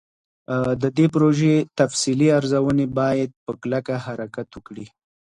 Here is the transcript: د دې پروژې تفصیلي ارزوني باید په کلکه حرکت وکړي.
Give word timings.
د 0.81 0.83
دې 0.97 1.05
پروژې 1.13 1.55
تفصیلي 1.79 2.27
ارزوني 2.39 2.87
باید 2.99 3.29
په 3.45 3.51
کلکه 3.61 3.93
حرکت 4.05 4.47
وکړي. 4.53 4.85